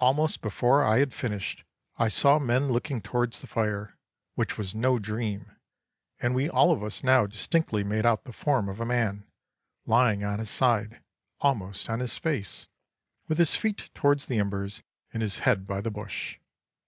[0.00, 1.62] "Almost before I had finished
[1.96, 3.96] I saw men looking towards the fire,
[4.34, 5.52] which was no dream,
[6.18, 9.28] and we all of us now distinctly made out the form of a man,
[9.86, 11.00] lying on his side,
[11.38, 12.66] almost on his face,
[13.28, 16.40] with his feet towards the embers and his head by the bush.